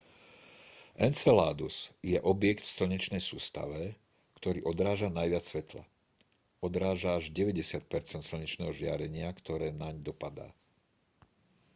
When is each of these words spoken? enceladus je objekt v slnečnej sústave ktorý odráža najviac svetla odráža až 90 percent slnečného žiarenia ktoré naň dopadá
enceladus 1.07 1.75
je 2.11 2.17
objekt 2.33 2.61
v 2.65 2.73
slnečnej 2.77 3.21
sústave 3.29 3.81
ktorý 4.41 4.59
odráža 4.71 5.09
najviac 5.19 5.43
svetla 5.51 5.83
odráža 6.67 7.09
až 7.21 7.25
90 7.29 7.85
percent 7.93 8.23
slnečného 8.29 8.71
žiarenia 8.79 9.27
ktoré 9.39 9.67
naň 9.81 9.95
dopadá 10.07 10.47